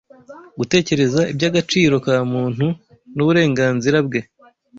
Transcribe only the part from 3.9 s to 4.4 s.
bwe